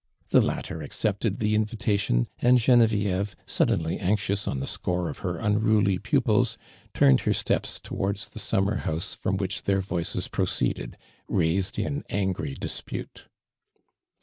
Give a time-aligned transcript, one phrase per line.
[0.29, 5.99] The latter accepted the inviUition, and (renevievo, suddenly anxious on the score of her unruly
[5.99, 6.57] pupils,
[6.95, 11.77] turn ed her steps towai ds the summer house from which their voices proceeded, raised
[11.77, 13.25] in angry dispute.